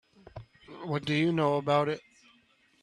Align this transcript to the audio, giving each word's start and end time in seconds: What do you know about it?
What 0.85 1.05
do 1.05 1.13
you 1.13 1.31
know 1.31 1.57
about 1.57 1.87
it? 1.87 2.01